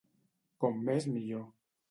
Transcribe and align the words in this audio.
Com 0.65 0.81
més 0.89 1.07
millor. 1.19 1.47